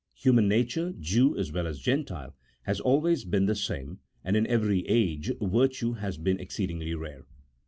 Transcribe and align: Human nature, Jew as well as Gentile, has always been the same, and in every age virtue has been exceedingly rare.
Human 0.15 0.47
nature, 0.47 0.95
Jew 0.99 1.37
as 1.37 1.51
well 1.51 1.67
as 1.67 1.77
Gentile, 1.79 2.35
has 2.63 2.79
always 2.79 3.23
been 3.23 3.45
the 3.45 3.53
same, 3.53 3.99
and 4.23 4.35
in 4.35 4.47
every 4.47 4.79
age 4.87 5.31
virtue 5.39 5.93
has 5.93 6.17
been 6.17 6.39
exceedingly 6.39 6.95
rare. 6.95 7.27